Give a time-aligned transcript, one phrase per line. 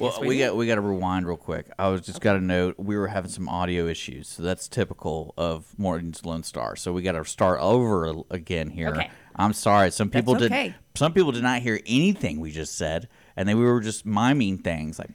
[0.00, 1.70] Well, we, got we got to rewind real quick.
[1.78, 5.34] I was just got to note we were having some audio issues, so that's typical
[5.36, 6.76] of Morton's Lone Star.
[6.76, 8.90] So we got to start over again here.
[8.90, 9.10] Okay.
[9.36, 9.90] I'm sorry.
[9.90, 10.52] Some people did.
[10.52, 10.74] okay.
[10.94, 14.58] Some people did not hear anything we just said, and then we were just miming
[14.58, 15.10] things like.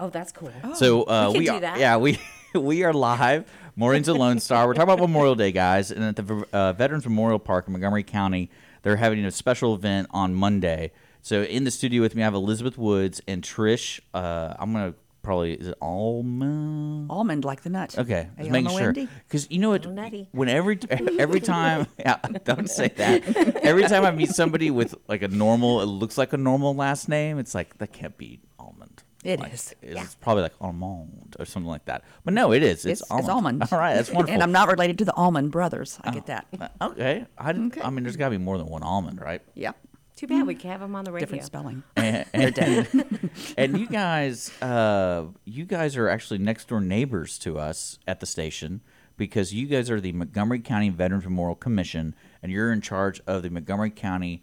[0.00, 0.52] Oh, that's cool.
[0.74, 1.78] So uh, We we, are, that.
[1.78, 2.18] yeah we
[2.54, 3.50] we are live.
[3.74, 4.66] Morning's a Lone Star.
[4.66, 8.02] We're talking about Memorial Day, guys, and at the uh, Veterans Memorial Park in Montgomery
[8.02, 8.50] County,
[8.82, 10.92] they're having a special event on Monday.
[11.28, 14.00] So in the studio with me, I have Elizabeth Woods and Trish.
[14.14, 17.06] Uh, I'm gonna probably is it Alma?
[17.10, 17.98] Almond like the nut.
[17.98, 18.94] Okay, Hey, just making sure.
[18.94, 19.82] Because you know what?
[19.82, 20.30] Little nutty.
[20.32, 20.78] When every
[21.18, 23.56] every time, yeah, don't say that.
[23.62, 27.10] Every time I meet somebody with like a normal, it looks like a normal last
[27.10, 27.38] name.
[27.38, 29.02] It's like that can't be almond.
[29.22, 29.74] It like, is.
[29.82, 32.04] It's probably like almond or something like that.
[32.24, 32.86] But no, it is.
[32.86, 33.24] It's, It's, almond.
[33.26, 33.62] it's almond.
[33.72, 34.32] All right, that's wonderful.
[34.32, 35.98] and I'm not related to the Allman brothers.
[36.02, 36.46] I get that.
[36.58, 37.26] Uh, okay.
[37.36, 39.42] I, didn't- I mean, there's got to be more than one almond, right?
[39.54, 39.72] Yeah.
[40.18, 41.26] Too bad we can't have them on the radio.
[41.26, 41.84] Different spelling.
[41.96, 48.00] and, and, and you guys, uh, you guys are actually next door neighbors to us
[48.04, 48.80] at the station
[49.16, 53.44] because you guys are the Montgomery County Veterans Memorial Commission, and you're in charge of
[53.44, 54.42] the Montgomery County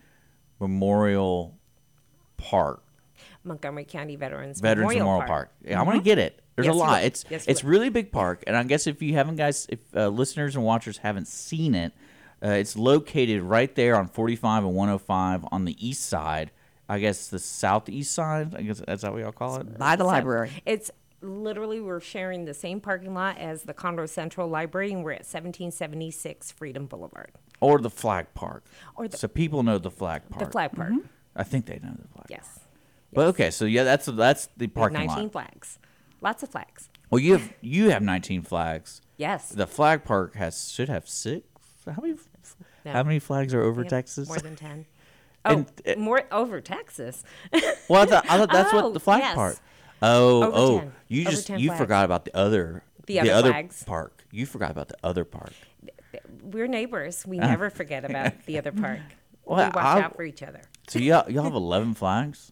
[0.61, 1.57] Memorial
[2.37, 2.81] Park,
[3.43, 5.51] Montgomery County Veterans, Veterans Memorial, Park.
[5.61, 6.41] Yeah, I'm gonna get it.
[6.55, 7.03] There's Yes, a lot.
[7.03, 7.71] It's Yes, it's will.
[7.71, 10.99] really big park, and I guess if you haven't, guys, if uh, listeners and watchers
[10.99, 11.91] haven't seen it,
[12.43, 16.51] uh, it's located right there on 45 and 105 on the east side.
[16.87, 18.53] I guess the southeast side.
[18.55, 19.77] I guess that's how we all call it.
[19.77, 20.51] By the library.
[20.65, 25.13] It's literally we're sharing the same parking lot as the Conroe Central Library, and we're
[25.13, 27.31] at 1776 Freedom Boulevard.
[27.61, 28.63] or the flag park.
[28.95, 30.43] Or the- so people know the flag park.
[30.45, 30.91] The flag park.
[31.35, 32.13] I think they know the flag.
[32.15, 32.27] Park.
[32.29, 32.59] Yes.
[33.13, 35.31] But okay, so yeah, that's that's the We have parking 19 lot.
[35.31, 35.79] flags.
[36.21, 36.89] Lots of flags.
[37.09, 39.01] Well, you have you have 19 flags.
[39.17, 39.49] Yes.
[39.49, 41.45] The flag park has should have six.
[41.85, 42.15] How many?
[42.85, 42.91] No.
[42.91, 44.27] How many flags are over Texas?
[44.27, 44.85] More than 10.
[45.47, 47.23] Oh, And, uh, more over Texas.
[47.87, 49.35] well, I thought, I thought that's Oh, what the flag yes.
[49.35, 49.57] park.
[50.01, 50.91] Oh, Over oh, 10.
[51.07, 51.79] you Over just you flags.
[51.81, 53.83] forgot about the other The other flags.
[53.83, 54.25] park.
[54.31, 55.53] You forgot about the other park.
[56.41, 57.27] We're neighbors.
[57.27, 59.01] We never forget about the other park.
[59.43, 60.61] Well, we watch I- out for each other.
[60.87, 62.51] So y'all y'all have 11 flags.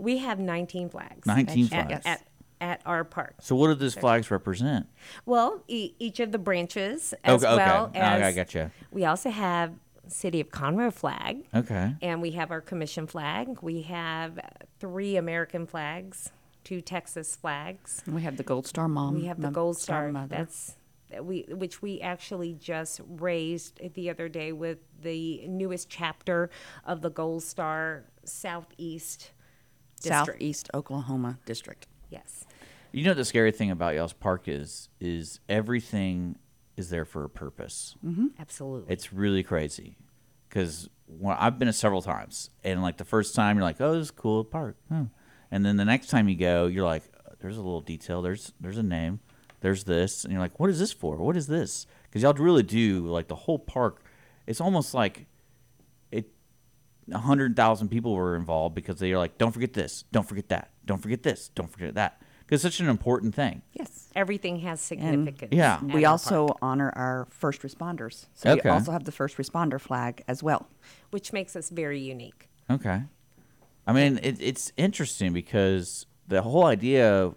[0.00, 1.26] We have 19 flags.
[1.28, 1.92] 19 at, flags.
[1.92, 2.22] At, at
[2.60, 3.34] our park.
[3.40, 4.86] So what do those flags represent?
[5.26, 7.64] Well, e- each of the branches, as Okay, ah, okay.
[7.70, 8.70] well Okay, as I gotcha.
[8.90, 9.72] we also have
[10.08, 11.94] City of Conroe flag, Okay.
[12.02, 13.62] and we have our commission flag.
[13.62, 14.38] We have
[14.80, 16.30] three American flags,
[16.64, 18.02] two Texas flags.
[18.06, 19.14] We have the Gold Star Mom.
[19.14, 20.10] We have the Gold Star.
[20.10, 20.36] Mother.
[20.36, 20.76] That's
[21.22, 26.50] we which we actually just raised the other day with the newest chapter
[26.84, 29.30] of the Gold Star Southeast
[30.00, 30.26] District.
[30.26, 31.86] Southeast Oklahoma District.
[32.10, 32.44] Yes.
[32.92, 36.36] You know the scary thing about y'all's park is is everything
[36.76, 37.94] is there for a purpose.
[38.04, 38.28] Mm-hmm.
[38.38, 38.92] Absolutely.
[38.92, 39.96] It's really crazy
[40.48, 40.88] because
[41.24, 44.44] I've been several times, and like the first time you're like, "Oh, this is cool
[44.44, 45.04] park," huh.
[45.50, 48.22] and then the next time you go, you're like, uh, "There's a little detail.
[48.22, 49.20] There's there's a name.
[49.60, 51.16] There's this," and you're like, "What is this for?
[51.16, 54.02] What is this?" Because y'all really do like the whole park.
[54.46, 55.26] It's almost like
[56.10, 56.30] it.
[57.12, 60.04] A hundred thousand people were involved because they are like, "Don't forget this.
[60.12, 60.70] Don't forget that.
[60.86, 61.50] Don't forget this.
[61.54, 63.62] Don't forget that." Because it's such an important thing.
[63.74, 64.08] Yes.
[64.16, 65.52] Everything has significance.
[65.52, 65.80] yeah.
[65.84, 68.26] We also park, honor our first responders.
[68.34, 68.62] So Okay.
[68.64, 70.66] we also have the first responder flag as well.
[71.10, 72.48] which makes us very unique.
[72.68, 73.02] Okay.
[73.86, 77.32] I mean, it, it's interesting because the whole idea,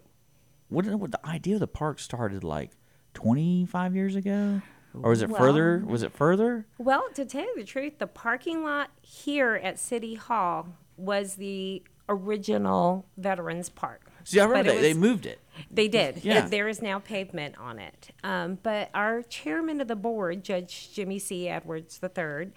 [0.70, 2.72] what, what the idea of the park started like
[3.14, 4.62] 25 years ago,
[4.96, 5.84] or was it Well- further?
[5.86, 6.66] Was it further?
[6.80, 11.84] Well, to tell you the truth, the parking lot here at City Hall was the
[12.10, 14.10] original Veterans Park.
[14.24, 15.40] See, I remember But it they, they moved it.
[15.70, 16.24] They did.
[16.24, 16.48] Yeah.
[16.48, 18.10] There is now pavement on it.
[18.24, 21.48] Um, but our chairman of the board, Judge Jimmy C.
[21.48, 22.52] Edwards III,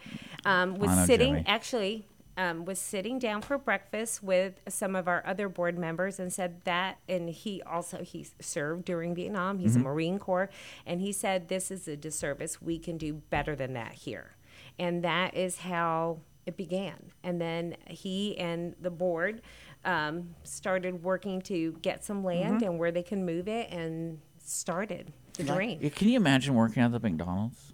[0.45, 1.45] um, was sitting, Jimmy.
[1.47, 2.07] actually,
[2.39, 6.63] um, was sitting down for breakfast with some of our other board members and said
[6.65, 9.59] that, and he also, he served during Vietnam.
[9.59, 9.81] He's Mm-hmm.
[9.81, 10.51] a Marine Corps.
[10.87, 12.61] And he said, this is a disservice.
[12.63, 14.37] We can do better than that here.
[14.79, 17.11] And that is how it began.
[17.25, 19.41] And then he and the board
[19.87, 22.65] um, started working to get some land Mm-hmm.
[22.65, 25.79] and where they can move it and started the dream.
[25.81, 27.73] Yeah, Can you imagine working at the McDonald's?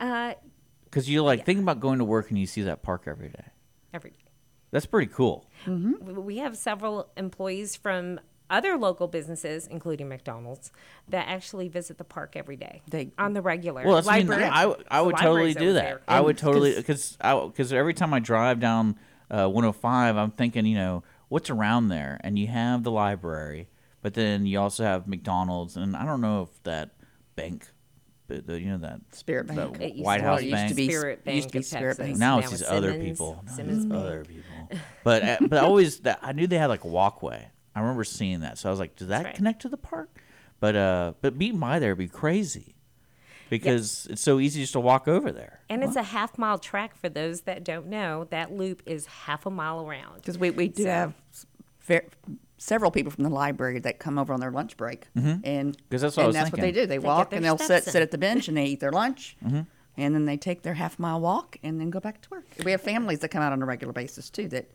[0.00, 0.34] Uh,
[0.84, 3.44] Because you like think about going to work and you see that park every day.
[3.92, 4.16] Every day.
[4.70, 5.46] That's pretty cool.
[5.66, 8.18] we- we have several employees from
[8.50, 10.70] other local businesses, including McDonald's,
[11.08, 13.84] that actually visit the park every day They- on the regular.
[13.84, 16.02] Well, that's, I, mean, Library- I, I would totally do that.
[16.08, 18.98] I would totally because because every time I drive down
[19.34, 23.68] uh, 105, I'm thinking, you know, what's around there, and you have the library,
[24.02, 26.90] but then you also have McDonald's, and I don't know if that
[27.34, 27.68] bank,
[28.28, 29.80] the, the you know that Spirit the Bank.
[29.80, 30.68] It White House be Bank.
[30.68, 32.06] to be- Spirit it used to be Spirit Texas.
[32.06, 32.18] Bank.
[32.18, 33.42] now it's these other Simmons- people.
[33.44, 34.00] Now Simmons Bank.
[34.00, 34.78] other people.
[35.02, 37.48] But uh, but always that I knew they had like a walkway.
[37.74, 39.34] I remember seeing that, so I was like, does that right.
[39.34, 40.20] connect to the park?
[40.60, 42.73] But uh, but being by there would be crazy
[43.50, 45.60] because it's so easy just to walk over there.
[45.68, 48.24] And it's a half mile track for those that don't know.
[48.30, 50.16] That loop is half a mile around.
[50.16, 51.46] Because we, we do So- have s-
[51.82, 52.04] ver-
[52.58, 55.06] several people from the library that come over on their lunch break.
[55.14, 56.80] And 'Cause that's what I and was that's what they do.
[56.86, 58.92] They, They walk and they'll sit, steps sit at the bench and they eat their
[58.92, 59.36] lunch.
[59.44, 59.60] Mm-hmm.
[59.96, 62.44] And then they take their half mile walk and then go back to work.
[62.64, 64.68] We have families that come out on a regular basis too that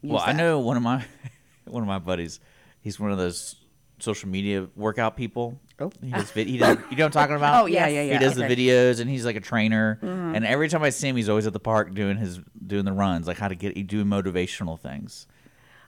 [0.00, 1.04] use Well, I know one of my
[1.66, 2.40] one of my buddies.
[2.80, 3.56] He's one of those
[4.04, 5.58] social media workout people.
[5.80, 5.90] Oh.
[6.00, 6.30] he does.
[6.30, 6.76] vid- He does.
[6.90, 7.54] You know what I'm talking about?
[7.64, 8.12] Oh, yeah, yeah, yeah.
[8.12, 8.42] he does okay.
[8.42, 8.48] Mm-hmm.
[8.48, 9.98] the videos and he's like a trainer.
[10.02, 12.92] And every time I see him, he's always at the park doing his doing the
[12.92, 15.26] runs, like how to get he doing motivational things.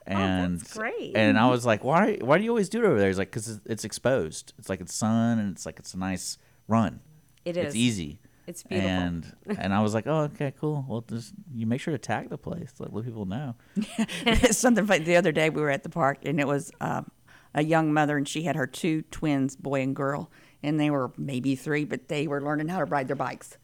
[0.05, 1.13] And Oh, that's great.
[1.15, 3.07] And I was like, why why do you always do it over there?
[3.07, 4.53] He's like, because it's exposed.
[4.57, 6.37] It's like it's sun and it's like it's a nice
[6.67, 6.99] run.
[7.45, 8.19] It It's easy.
[8.45, 8.89] It's beautiful.
[8.89, 10.85] And and I was like, oh, okay, cool.
[10.87, 13.55] Well, just you make sure to tag the place, let, let people know.
[14.51, 15.03] something funny.
[15.03, 17.11] The other day we were at the park and it was um,
[17.57, 20.31] a young mother and she had her two twins, boy and girl,
[20.63, 23.57] and they were maybe three, but they were learning how to ride their bikes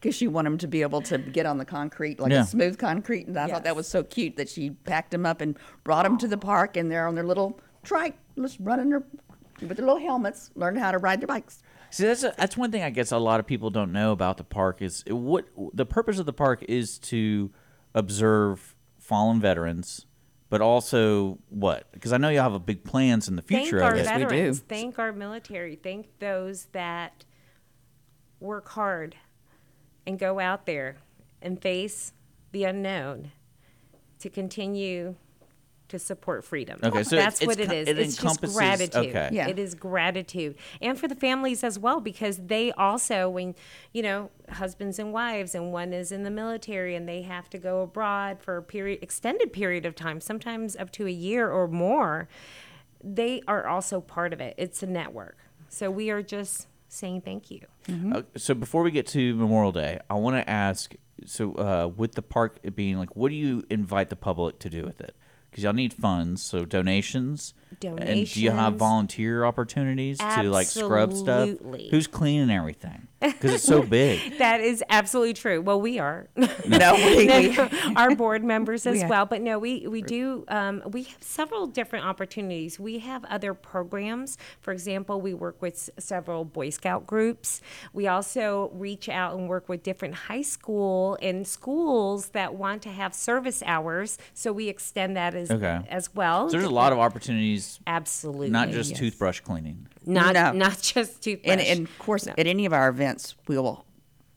[0.00, 2.42] because she wanted them to be able to get on the concrete, like Yeah.
[2.42, 3.26] a smooth concrete.
[3.26, 6.18] And I thought that was so cute that she packed them up and brought them
[6.18, 9.04] to the park, and they're on their little trike, just running their
[9.60, 11.62] with their little helmets, learning how to ride their bikes.
[11.90, 14.36] See, that's a, that's one thing I guess a lot of people don't know about
[14.36, 17.50] the park is what the purpose of the park is to
[17.94, 20.06] observe fallen veterans,
[20.54, 21.90] but also what?
[21.90, 23.56] Because I know you have a big plans in the future.
[23.56, 24.04] Thank future our of it.
[24.04, 24.28] Yes, we do.
[24.28, 24.58] veterans.
[24.60, 25.74] Thank our military.
[25.74, 27.24] Thank those that
[28.38, 29.16] work hard
[30.06, 30.98] and go out there
[31.42, 32.12] and face
[32.52, 33.32] the unknown
[34.20, 35.16] to continue
[35.94, 36.78] to support freedom.
[36.82, 37.86] Okay, so that's it's- what it is.
[37.86, 39.06] co- it it's just encompasses- gratitude.
[39.16, 39.28] okay.
[39.32, 39.48] Yeah.
[39.48, 43.54] It is gratitude, and for the families as well, because they also, when
[43.92, 47.58] you know, husbands and wives, and one is in the military, and they have to
[47.58, 51.68] go abroad for a period, extended period of time, sometimes up to a year or
[51.68, 52.28] more.
[53.02, 54.54] They are also part of it.
[54.56, 55.36] It's a network.
[55.68, 57.60] So we are just saying thank you.
[58.12, 60.94] Uh, so before we get to Memorial Day, I want to ask.
[61.26, 64.84] So uh, with the park being like, what do you invite the public to do
[64.84, 65.14] with it?
[65.54, 67.54] Because y'all need funds, so donations.
[67.78, 68.10] Donations.
[68.10, 71.48] And do you have volunteer opportunities to like scrub stuff?
[71.90, 73.06] Who's cleaning everything?
[73.20, 74.38] Because it's so big.
[74.38, 75.62] That is absolutely true.
[75.62, 76.26] Well, we are.
[76.66, 77.56] No, we,
[77.96, 79.26] our board members as We well.
[79.26, 80.44] But no, we we do.
[80.48, 82.80] Um, we have several different opportunities.
[82.80, 84.38] We have other programs.
[84.60, 87.60] For example, we work with s- several Boy Scout groups.
[87.92, 92.90] We also reach out and work with different high school and schools that want to
[92.90, 94.18] have service hours.
[94.32, 95.80] So we extend that as Okay.
[95.88, 96.48] as well.
[96.48, 98.98] So there's a lot of opportunities, absolutely not just yes.
[98.98, 99.86] toothbrush cleaning.
[100.06, 100.52] not No.
[100.52, 101.50] not just toothbrush.
[101.52, 103.84] and, and of course, at any of our events, we will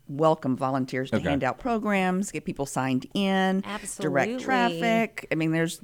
[0.07, 1.29] welcome volunteers to Okay.
[1.29, 4.09] hand out programs, get people signed in, Absolutely.
[4.33, 5.27] direct traffic.
[5.31, 5.81] I mean, there's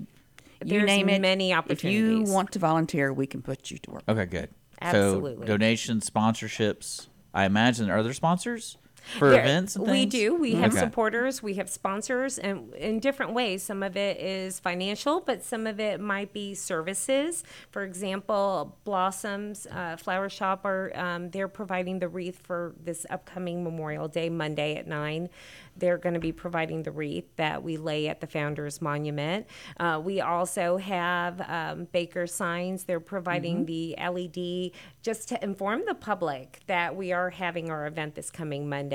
[0.65, 1.19] you There's name it.
[1.21, 2.21] many opportunities.
[2.21, 4.03] If you want to volunteer, we can put you to work.
[4.07, 4.49] Okay, good.
[4.81, 5.45] Absolutely.
[5.45, 7.07] So donations, sponsorships.
[7.33, 8.77] I imagine there are there sponsors
[9.17, 9.77] for There- events?
[9.77, 10.35] We do.
[10.35, 10.79] We have Okay.
[10.79, 11.41] supporters.
[11.43, 13.63] We have sponsors, and in different ways.
[13.63, 17.43] Some of it is financial, but some of it might be services.
[17.71, 23.63] For example, Blossoms uh, Flower Shop are um, they're providing the wreath for this upcoming
[23.63, 25.29] Memorial Day Monday at nine.
[25.75, 29.47] They're going to be providing the wreath that we lay at the Founders Monument.
[29.79, 32.83] Uh, we also have um, Baker Signs.
[32.83, 38.13] They're providing the LED just to inform the public that we are having our event
[38.13, 38.92] this coming Monday.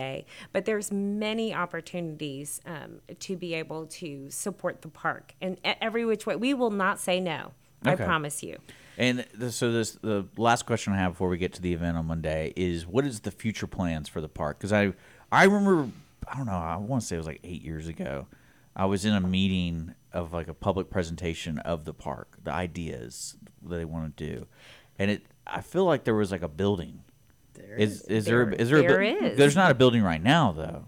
[0.53, 6.27] But there's many opportunities um, to be able to support the park and every which
[6.27, 6.37] way.
[6.37, 7.53] We will not say no.
[7.85, 8.59] I promise you.
[8.97, 11.97] And th- so this the last question I have before we get to the event
[11.97, 14.59] on Monday is what is the future plans for the park?
[14.59, 14.93] Because I
[15.31, 15.91] I remember
[16.27, 18.27] I don't know I want to say it was like eight years ago.
[18.75, 23.37] I was in a meeting of like a public presentation of the park, the ideas
[23.63, 24.47] that they want to do,
[24.99, 27.05] and it I feel like there was like a building.
[27.79, 29.37] Is is there There- is there, a there is.
[29.37, 30.85] There's not a building right now though.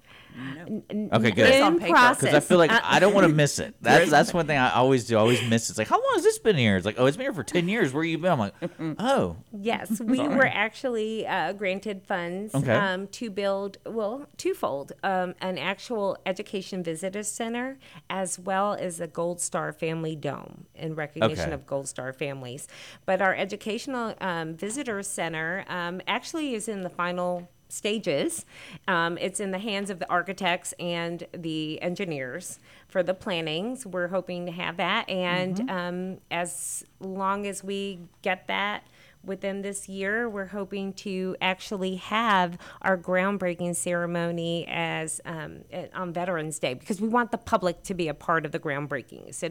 [1.13, 1.55] Okay, good.
[1.55, 2.21] in process.
[2.21, 3.75] Because I feel like Uh, I don't want to miss it.
[3.81, 5.17] That's that's one thing I always do.
[5.17, 5.69] I always miss.
[5.69, 5.73] it.
[5.73, 6.77] It's like, how long has this been here?
[6.77, 7.93] It's like, oh, it's been here for ten years.
[7.93, 8.31] Where you been?
[8.33, 8.55] I'm like,
[8.99, 12.73] oh, Yes, we were actually uh, granted funds Okay.
[12.73, 19.07] um, to build, well, twofold um, an actual education visitor center as well as a
[19.07, 21.53] Gold Star Family Dome in recognition Okay.
[21.53, 22.69] of Gold Star families.
[23.07, 28.45] But our educational um, visitor center um, actually is in the final stages.
[28.89, 32.59] Um, it's in the hands of the architects and the engineers
[32.89, 33.87] for the plannings.
[33.87, 38.85] We're hoping to have that, and um, as long as we get that
[39.25, 45.61] within this year, we're hoping to actually have our groundbreaking ceremony as um,
[45.95, 49.35] on Veterans Day because we want the public to be a part of the groundbreaking.
[49.35, 49.49] So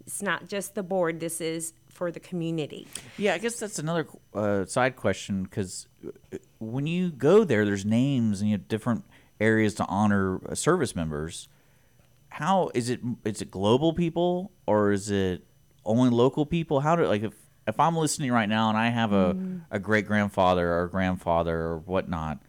[0.00, 1.20] it's not just the board.
[1.20, 2.88] This is for the community.
[3.18, 3.34] yeah.
[3.34, 5.86] I guess that's another uh, side question because
[6.64, 9.04] when you go there, there's names and you have different
[9.40, 11.48] areas to honor uh, service members.
[12.28, 13.00] How is it?
[13.24, 15.44] Is it global people or is it
[15.84, 16.80] only local people?
[16.80, 17.34] How do like if
[17.66, 19.36] if I'm listening right now and I have a
[19.70, 22.42] a great grandfather or grandfather or whatnot,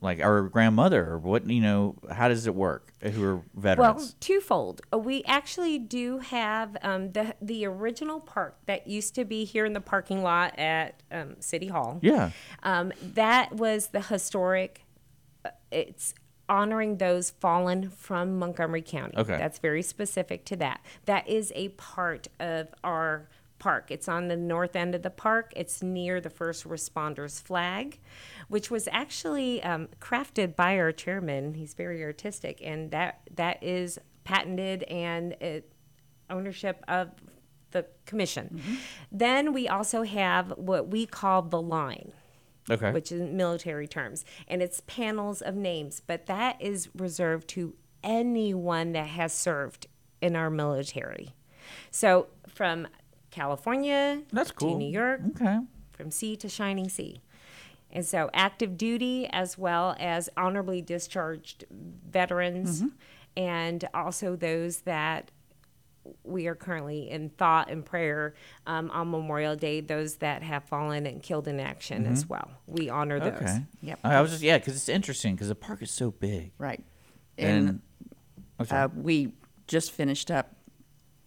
[0.00, 2.92] like our grandmother or what you know, how does it work?
[3.02, 4.80] Who are veterans Well, twofold.
[4.92, 9.64] Uh, We actually do have um, the the original park that used to be here
[9.64, 11.98] in the parking lot at um, City Hall.
[12.02, 12.30] yeah.
[12.62, 14.84] Um, that was the historic.
[15.44, 16.14] uh, It's
[16.48, 19.14] honoring those fallen from Montgomery County.
[19.16, 19.36] Okay.
[19.36, 20.80] That's very specific to that.
[21.04, 23.28] That is a part of our
[23.58, 23.90] park.
[23.90, 25.52] It's on the north end of the park.
[25.56, 27.98] It's near the first responders flag,
[28.48, 31.54] which was actually um, crafted by our chairman.
[31.54, 35.72] He's very artistic, and that that is patented and it,
[36.30, 37.10] ownership of
[37.70, 38.60] the commission.
[39.12, 42.12] Then we also have what we call the line
[42.70, 42.92] Okay.
[42.92, 47.74] which is military terms, and it's panels of names, but that is reserved to
[48.04, 49.86] anyone that has served
[50.20, 51.34] in our military.
[51.90, 52.86] So from
[53.30, 54.72] California That's cool.
[54.72, 55.60] to New York, okay.
[55.92, 57.20] from sea to shining sea.
[57.90, 62.82] And so active duty as well as honorably discharged veterans
[63.36, 65.30] and also those that
[66.24, 68.34] we are currently in thought and prayer
[68.66, 72.50] um, on Memorial Day, those that have fallen and killed in action as well.
[72.66, 73.34] We honor those.
[73.34, 73.58] Okay.
[73.82, 74.00] Yep.
[74.04, 76.52] I was just yeah, because it's interesting because the park is so big.
[76.58, 76.82] Right.
[77.36, 77.80] And,
[78.58, 79.34] And uh, we
[79.66, 80.56] just finished up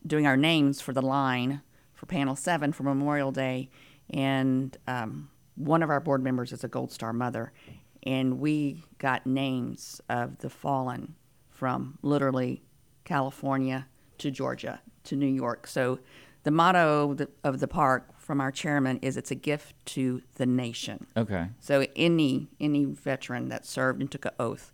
[0.06, 1.62] doing our names for the line
[2.02, 3.70] for panel seven for Memorial Day.
[4.10, 7.54] And um, one of our board members is a Gold Star mother.
[8.02, 11.14] And we got names of the fallen
[11.52, 12.64] from literally
[13.04, 13.86] California
[14.18, 15.68] to Georgia to New York.
[15.68, 16.00] So
[16.42, 21.06] the motto of the, park from our chairman is it's a gift to the nation.
[21.16, 21.50] okay.
[21.60, 24.74] So any any veteran that served and took an oath,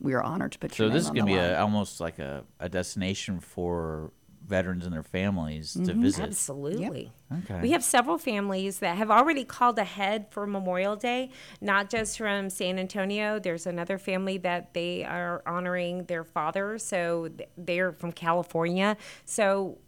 [0.00, 2.70] we are honored to put So this is gonna be a, almost like a, a
[2.70, 4.12] destination for
[4.50, 6.02] veterans and their families to Mm-hmm.
[6.02, 6.22] visit.
[6.24, 7.10] Absolutely.
[7.44, 7.60] Okay.
[7.62, 11.30] We have several families that have already called ahead for Memorial Day,
[11.62, 13.38] not just from San Antonio.
[13.38, 18.98] There's another family that they are honoring their father, so they're from California.
[19.24, 19.78] So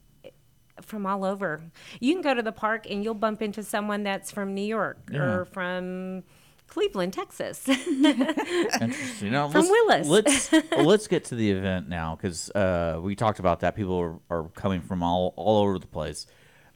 [0.81, 1.61] from all over.
[2.01, 4.99] You can go to the park and you'll bump into someone that's from New York
[5.13, 5.21] Yeah.
[5.23, 6.25] or from
[6.73, 7.69] Cleveland, Texas.
[7.69, 9.31] Interesting.
[9.31, 10.51] Now, From let's, Willis.
[10.51, 13.77] let's let's get to the event now because uh, we talked about that.
[13.77, 16.27] People are, are coming from all all over the place.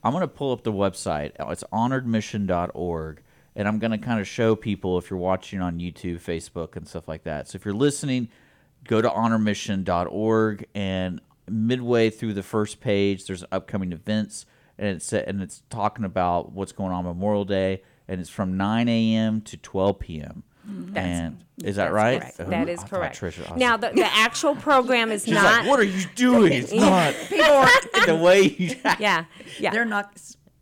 [0.05, 1.33] I'm gonna pull up the website.
[1.41, 3.23] It's honoredmission.org,
[3.57, 7.09] and I'm gonna kind of show people if you're watching on YouTube, Facebook, and stuff
[7.09, 7.49] like that.
[7.49, 8.29] So if you're listening,
[8.87, 14.45] go to honormission.org, and midway through the first page, there's upcoming events,
[14.77, 18.89] and it's and it's talking about what's going on Memorial Day, and it's from 9
[18.89, 19.41] a.m.
[19.43, 20.43] to 12 p.m.
[20.69, 20.97] Mm-hmm.
[20.99, 22.21] and is that right?
[22.21, 22.39] correct.
[22.51, 23.21] That is I correct.
[23.21, 25.61] Trisha- I now, like- the, the actual program is she's not.
[25.61, 26.53] like, "What are you doing?
[26.53, 27.15] It's not
[28.07, 29.27] the way you." yeah,
[29.61, 29.71] yeah.
[29.71, 30.11] They're not.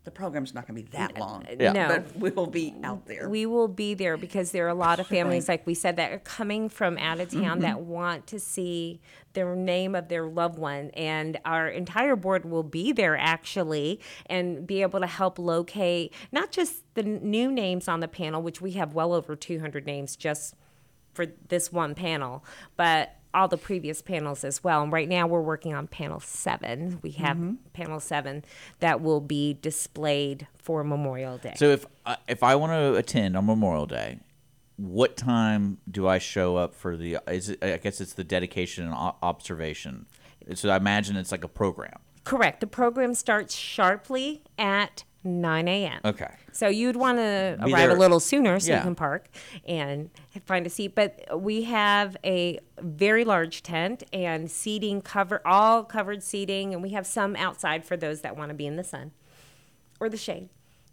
[0.05, 1.47] The program's not going to be that long.
[1.59, 1.73] Yeah.
[1.73, 1.89] No.
[1.89, 3.29] But we will be out there.
[3.29, 6.13] We will be there because there are a lot of families, like we said, that
[6.13, 7.89] are coming from out of town that mm-hmm.
[7.89, 9.01] want to see
[9.33, 10.91] the name of their loved one.
[10.91, 16.51] And our entire board will be there actually and be able to help locate not
[16.51, 20.55] just the new names on the panel, which we have well over 200 names just
[21.15, 22.45] for this one panel,
[22.77, 24.83] but all the previous panels as well.
[24.83, 27.01] And right now we're working on panel seven.
[27.03, 27.55] We have mm-hmm.
[27.73, 28.45] panel seven
[28.81, 31.55] that will be displayed for Memorial Day.
[31.57, 34.21] So if I, if I want to attend on Memorial Day,
[34.77, 37.19] what time do I show up for the?
[37.29, 40.07] Is it, I guess it's the dedication and observation.
[40.55, 41.99] So I imagine it's like a program.
[42.25, 42.61] Correct.
[42.61, 46.01] The program starts sharply at 9 a.m.
[46.05, 46.31] Okay.
[46.53, 48.79] So you'd want to arrive there- a little sooner so Yeah.
[48.79, 49.29] you can park
[49.67, 50.11] and
[50.45, 50.95] find a seat.
[50.95, 56.91] But we have a very large tent and seating cover all covered seating, and we
[56.91, 59.13] have some outside for those that want to be in the sun
[60.01, 60.49] or the shade.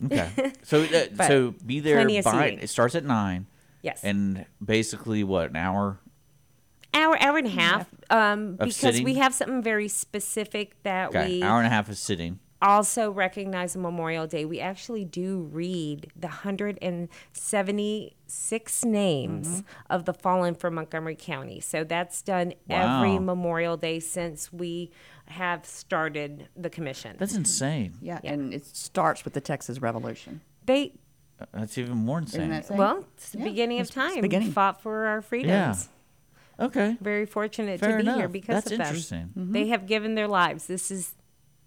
[0.06, 0.54] Okay.
[0.64, 2.60] So uh, so be there plenty of by seating.
[2.60, 3.46] it starts at nine.
[3.84, 4.02] Yes.
[4.04, 6.00] And basically what an hour?
[6.94, 9.06] Hour, hour and a half, um, because sitting?
[9.06, 11.38] we have something very specific that Okay.
[11.38, 12.40] we hour and a half of sitting.
[12.62, 14.46] also recognize Memorial Day.
[14.46, 19.62] We actually do read the 176 names Mm-hmm.
[19.90, 21.60] of the fallen from Montgomery County.
[21.60, 24.92] So that's done every Memorial Day since we
[25.28, 27.16] have started the commission.
[27.18, 27.94] That's insane.
[28.02, 30.42] Yeah, and it starts with the Texas Revolution.
[30.66, 30.94] they,
[31.54, 32.50] That's even more insane.
[32.52, 32.78] that insane?
[32.78, 34.22] well, it's the Yeah, beginning of it's- it's time.
[34.22, 34.52] beginning.
[34.52, 35.90] Fought for our freedoms.
[36.62, 36.98] Okay.
[37.02, 38.88] Very fortunate Fair to be here because That's of them.
[38.88, 39.32] interesting.
[39.36, 40.68] They have given their lives.
[40.68, 41.16] This is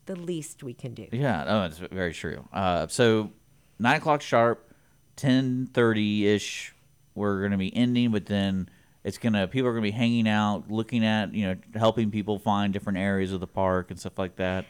[0.06, 1.08] the least we can do.
[1.12, 2.46] Yeah, no, it's very true.
[2.52, 3.30] Uh, so
[3.78, 4.72] nine o'clock sharp,
[5.16, 6.74] ten thirty ish.
[7.14, 8.68] We're gonna be ending, but then
[9.04, 12.72] it's gonna people are gonna be hanging out, looking at you know, helping people find
[12.72, 14.64] different areas of the park and stuff like that.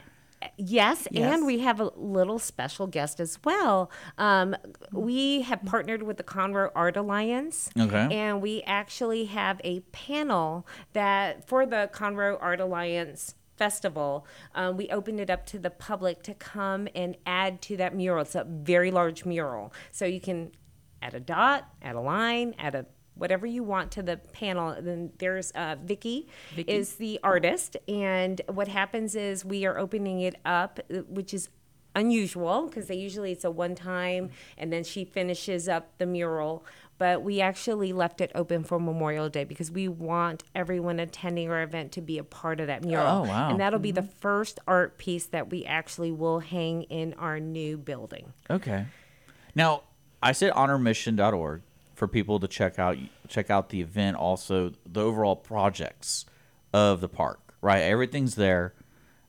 [0.57, 1.35] Yes, Yes.
[1.35, 3.91] and we have a little special guest as well.
[4.19, 4.57] Um,
[4.93, 7.71] we have partnered with the Conroe Art Alliance.
[7.79, 8.09] Okay.
[8.11, 14.89] And we actually have a panel that for the Conroe Art Alliance festival, um, we
[14.89, 18.23] opened it up to the public to come and add to that mural.
[18.23, 19.73] It's a very large mural.
[19.93, 20.51] So you can
[21.01, 24.76] add a dot, add a line, add a whatever you want to the panel.
[24.80, 30.37] Then there's uh, Vicky, is the artist, and what happens is we are opening it
[30.44, 31.49] up, which is
[31.97, 34.28] unusual because they usually it's a one time
[34.59, 36.64] and then she finishes up the mural
[36.99, 41.62] but we actually left it open for memorial day because we want everyone attending our
[41.62, 43.49] event to be a part of that mural Oh, wow.
[43.50, 47.76] and that'll be the first art piece that we actually will hang in our new
[47.76, 48.87] building Okay.
[49.54, 49.83] Now,
[50.21, 51.62] I said honormission.org
[51.95, 52.97] for people to check out
[53.29, 56.27] check out the event also the overall projects
[56.73, 57.81] of the park, right?
[57.83, 58.75] Everything's there.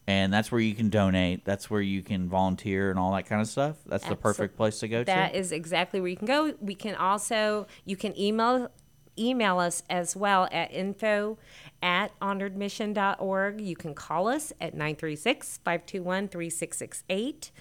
[0.08, 1.46] And that's where you can donate.
[1.46, 3.78] That's where you can volunteer and all that kind of stuff.
[3.88, 5.40] That's the perfect place to go That to.
[5.40, 6.54] is exactly where you can go.
[6.62, 8.70] We can also you can email
[9.18, 11.38] email us as well at info
[11.82, 13.62] at honoredmission.org.
[13.62, 17.52] You can call us at 936-521-3668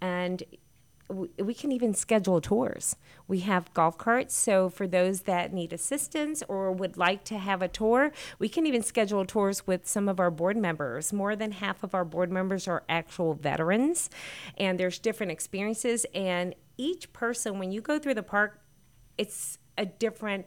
[0.00, 0.58] and w-
[1.08, 2.96] we can even schedule tours.
[3.26, 7.62] We have golf carts, so for those that need assistance or would like to have
[7.62, 11.12] a tour, we can even schedule tours with some of our board members.
[11.12, 14.10] More than half of our board members are actual veterans,
[14.58, 16.04] and there's different experiences.
[16.14, 18.60] And each person, when you go through the park,
[19.16, 20.46] it's a different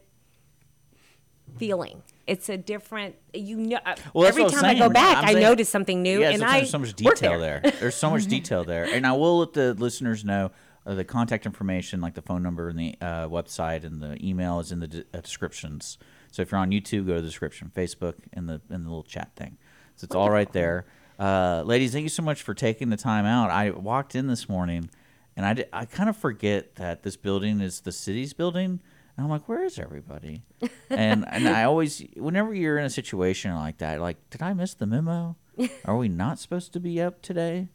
[1.57, 2.03] feeling.
[2.31, 3.79] It's a different, you know.
[3.85, 6.43] uh, Well, every time I go back, I'm I saying- notice something new, Yeah, and
[6.43, 7.61] I there's so much detail there.
[7.79, 10.51] There's so much detail there, and I will let the listeners know
[10.85, 14.59] uh, the contact information, like the phone number and the uh, website and the email,
[14.59, 15.97] is in the de- uh, descriptions.
[16.31, 17.71] So if you're on YouTube, go to the description.
[17.75, 19.57] Facebook in the in the little chat thing.
[19.97, 20.85] So it's all right there.
[21.19, 23.51] Uh, ladies, thank you so much for taking the time out.
[23.51, 24.89] I walked in this morning,
[25.35, 28.81] and I, I kind of forget that this building is the city's building.
[29.17, 30.43] And I'm like, where is everybody?
[30.89, 34.73] And and I always, whenever you're in a situation like that, like, did I miss
[34.73, 35.35] the memo?
[35.85, 37.67] Are we not supposed to be up today?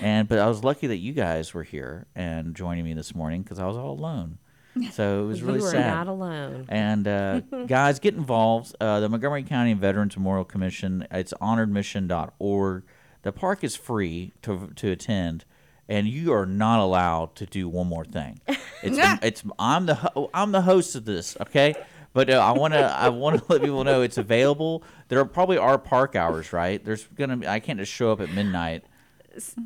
[0.00, 3.42] And but I was lucky that you guys were here and joining me this morning
[3.42, 4.38] because I was all alone.
[4.92, 5.88] So it was really sad.
[5.88, 6.66] not alone.
[6.68, 8.76] And uh, guys, get involved.
[8.80, 11.04] Uh, the Montgomery County Veterans Memorial Commission.
[11.10, 12.84] It's honoredmission.org.
[13.22, 15.44] The park is free to to attend,
[15.88, 18.40] and you are not allowed to do one more thing.
[18.82, 21.36] It's it's I'm the ho- I'm the host of this.
[21.40, 21.74] Okay.
[22.14, 24.82] But uh, I want to I want to let people know it's available.
[25.08, 26.82] There are probably are park hours, right?
[26.84, 28.84] There's gonna be I can't just show up at midnight.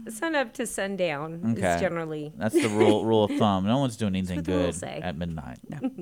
[0.09, 1.75] Sun up to sundown Okay.
[1.75, 3.65] is generally That's the rule rule of thumb.
[3.65, 5.61] No one's doing anything good at midnight.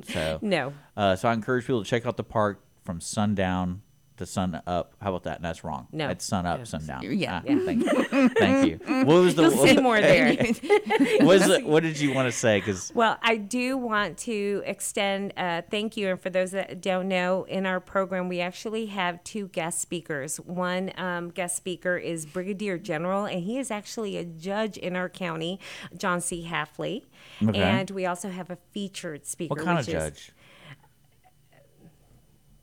[0.08, 0.72] So no.
[0.96, 3.82] uh, so I encourage people to check out the park from sundown
[4.20, 4.94] to sun up.
[5.00, 5.40] How about that?
[5.40, 5.88] That's wrong.
[5.92, 6.10] No.
[6.10, 7.02] it's sun up, sun down.
[7.02, 7.40] Yeah.
[7.42, 8.28] Ah, Thank you.
[8.28, 9.04] Thank you.
[9.04, 9.44] What was the?
[9.44, 10.36] You'll see more there.
[10.36, 12.58] what, was it, what did you want to say?
[12.58, 16.10] Because Well, I do want to extend a thank you.
[16.10, 20.36] And for those that don't know, in our program, we actually have two guest speakers.
[20.38, 25.08] One um, guest speaker is Brigadier General, and he is actually a judge in our
[25.08, 25.58] county,
[25.96, 26.46] John C.
[26.48, 27.06] Halfley.
[27.42, 27.58] Okay.
[27.58, 29.54] And we also have a featured speaker.
[29.54, 30.32] what kind of which is judge?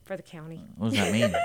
[0.08, 0.64] For the county.
[0.78, 1.36] What does that mean?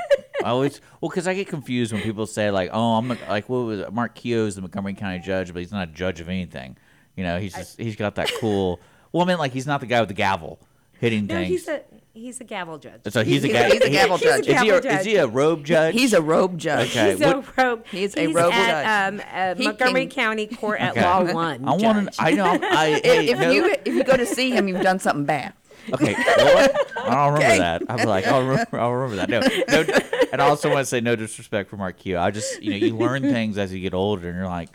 [0.44, 3.48] I always well because I get confused when people say like, oh, I'm a- like
[3.48, 3.92] what was it?
[3.92, 6.76] Mark Keough is the Montgomery County judge, but he's not a judge of anything.
[7.16, 8.80] You know, he's just he's got that cool.
[9.12, 10.58] Well, I mean, like he's not the guy with the gavel
[11.00, 11.48] hitting No, things.
[11.48, 11.82] he's a
[12.14, 13.00] He's a gavel judge.
[13.08, 14.40] So he's a He's- he's a gavel He's a judge.
[14.40, 15.94] Is he, a, gavel is he a robe judge?
[15.94, 16.90] He's a robe judge.
[16.90, 17.12] Okay.
[17.12, 17.86] He's what- a rogue.
[17.86, 19.20] He's a he's rogue at, judge.
[19.22, 21.02] Um, uh, He Montgomery can- County Court at Okay.
[21.02, 21.66] Law One.
[21.66, 22.22] I want to.
[22.22, 22.58] I know.
[22.62, 25.54] I, hey, if no- you if you go to see him, you've done something bad.
[25.92, 27.58] Okay, well, I don't remember Okay.
[27.58, 27.82] that.
[27.88, 29.28] I'm like, I'll remember, I'll remember that.
[29.30, 29.98] No, no,
[30.32, 32.18] and I also want to say no disrespect for Mark Q.
[32.18, 34.68] I just, you know, you learn things as you get older, and you're like,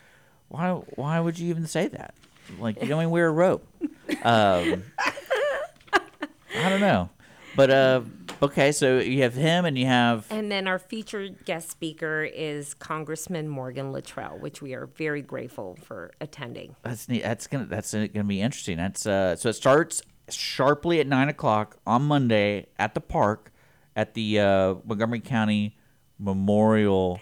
[0.50, 2.14] why, why would you even say that?
[2.60, 3.62] Like, you don't even wear a robe.
[4.24, 4.84] Um,
[6.56, 7.10] I don't know,
[7.56, 8.02] but uh,
[8.42, 12.74] okay, so you have him, and you have And then our featured guest speaker is
[12.74, 16.76] Congressman Morgan Luttrell, which we are very grateful for attending.
[16.84, 17.24] That's neat.
[17.24, 18.78] That's gonna that's gonna be interesting.
[18.78, 23.52] That's uh so it starts sharply at nine o'clock on Monday at the park
[23.96, 25.78] at the uh, Montgomery County
[26.20, 27.20] Memorial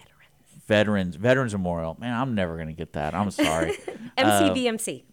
[0.67, 1.97] Veterans Veterans Memorial.
[1.99, 3.13] Man, I'm never gonna get that.
[3.13, 3.77] I'm sorry.
[4.17, 5.03] MCVMC.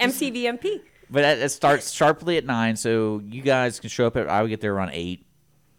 [0.00, 0.80] MCVMP.
[1.10, 4.28] but it, starts sharply at nine, so you guys can show up at.
[4.28, 5.26] I would get there around eight.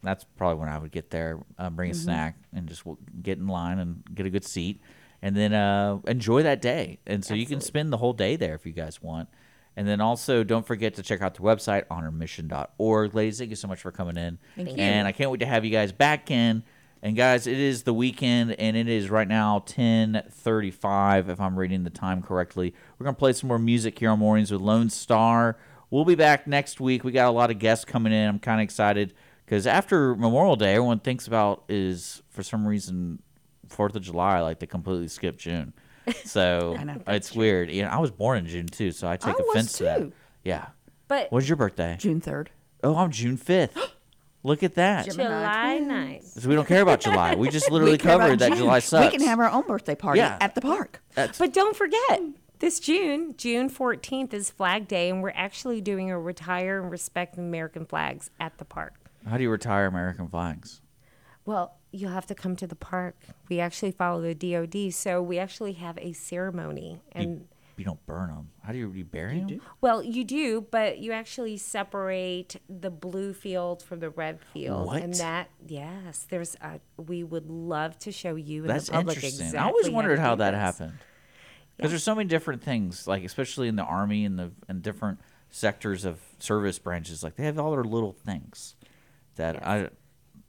[0.03, 2.83] That's probably when I would get there, uh, bring a snack, and just
[3.21, 4.79] get in line and get a good seat,
[5.21, 6.99] and then uh, enjoy that day.
[7.07, 9.29] And so you can spend the whole day there if you guys want.
[9.77, 13.13] And then also, don't forget to check out the website honormission.org.
[13.13, 14.37] Ladies, thank you so much for coming in.
[14.55, 14.75] Thank you.
[14.77, 16.63] And I can't wait to have you guys back in.
[17.01, 21.29] And guys, it is the weekend, and it is right now ten thirty-five.
[21.29, 24.51] If I'm reading the time correctly, we're gonna play some more music here on Mornings
[24.51, 25.57] with Lone Star.
[25.91, 27.03] We'll be back next week.
[27.03, 28.27] We got a lot of guests coming in.
[28.27, 29.13] I'm kind of excited
[29.45, 33.21] because after Memorial Day, everyone thinks about is for some reason
[33.69, 35.73] Fourth of July, like they completely skip June.
[36.23, 37.01] So know.
[37.07, 37.71] it's weird.
[37.71, 39.83] You know, I was born in June too, so I take I was offense to
[39.85, 39.97] that.
[39.99, 40.11] too.
[40.43, 40.67] Yeah.
[41.07, 41.95] But What's your birthday?
[41.99, 42.49] June third.
[42.83, 43.77] Oh, I'm June fifth.
[44.43, 45.05] Look at that.
[45.05, 46.35] Gemini July twins.
[46.35, 46.41] 9th.
[46.43, 47.33] So we don't care about July.
[47.35, 48.57] We just literally We care about covered that June.
[48.59, 49.11] July sucks.
[49.11, 50.37] We can have our own birthday party Yeah.
[50.39, 51.01] at the park.
[51.15, 52.21] That's, But don't forget,
[52.59, 57.39] this June, June 14th is Flag Day, and we're actually doing a retire and respect
[57.39, 58.93] American flags at the park.
[59.27, 60.79] how do you retire American flags?
[61.45, 63.15] Well, you'll have to come to the park.
[63.49, 66.99] We actually follow the DOD, so we actually have a ceremony.
[67.13, 68.49] And You, you don't burn them.
[68.63, 69.61] How do you, you bury them?
[69.81, 74.87] well, you do, but you actually separate the blue field from the red field.
[74.87, 75.01] what?
[75.01, 79.17] And that, yes, there's a, we would love to show you and That's the public
[79.17, 79.47] interesting.
[79.47, 80.93] exactly I always wondered to how that happened.
[81.77, 85.19] Because there's so many different things, like especially in the army and the and different
[85.49, 88.75] sectors of service branches, like they have all their little things
[89.35, 89.89] that I,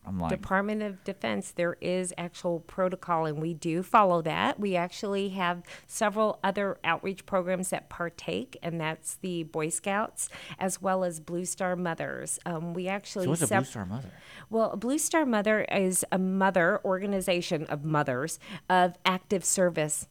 [0.06, 4.60] I'm like, Department of Defense, there is actual protocol, and we do follow that.
[4.60, 10.80] We actually have several other outreach programs that partake, and that's the Boy Scouts as
[10.80, 12.38] well as Blue Star Mothers.
[12.46, 14.10] Um, we actually so what's a Blue Star Mother?
[14.48, 18.38] well, a Blue Star Mother is a mother organization of mothers
[18.70, 20.06] of active service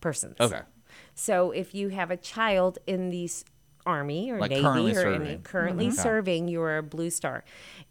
[0.00, 0.36] persons.
[0.40, 0.60] Okay.
[1.14, 3.44] So if you have a child in the s-
[3.86, 5.28] Army or Like Navy currently or serving.
[5.28, 5.96] any, currently Okay.
[5.96, 7.44] serving, you're a Blue Star.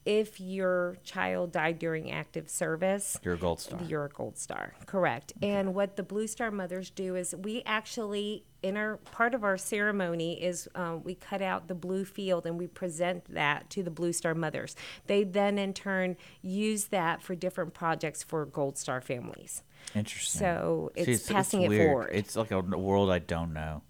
[0.06, 3.80] If your child died during active service, You're a Gold Star.
[3.84, 5.34] you're a gold star, correct.
[5.42, 9.58] And what the Blue Star mothers do is we actually, in our part of our
[9.58, 13.92] ceremony, is um, we cut out the blue field and we present that to the
[13.92, 14.76] Blue Star mothers.
[15.08, 19.64] They then, in turn, use that for different projects for gold star families.
[19.96, 20.40] Interesting.
[20.40, 21.88] So See, it's passing it weird.
[21.88, 22.10] forward.
[22.14, 23.82] It's like a world I don't know.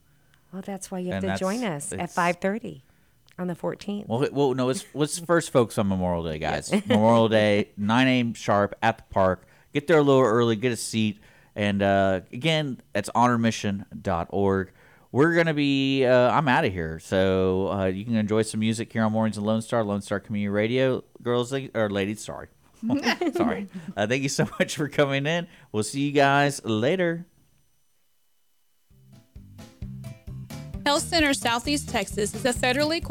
[0.52, 2.84] Well, that's why you have And to join us at five thirty
[3.38, 4.08] on the fourteenth.
[4.08, 4.68] Well, wait- well, no.
[4.68, 6.72] Let's let's first focus on Memorial Day, guys.
[6.88, 8.34] Memorial Day, nine a.m.
[8.34, 9.46] sharp at the park.
[9.74, 11.20] Get there a little early, get a seat,
[11.56, 14.72] and uh, again, that's honormission.org.
[15.12, 16.06] We're gonna be.
[16.06, 19.38] Uh, I'm out of here, so uh, you can enjoy some music here on Mornings
[19.38, 21.04] and Lone Star, Lone Star Community Radio.
[21.22, 22.48] Girls or ladies, sorry,
[23.34, 23.68] sorry.
[23.98, 25.48] Uh, thank you so much for coming in.
[25.72, 27.26] We'll see you guys later.
[30.86, 33.10] Health Center Southeast Texas is a federally qualified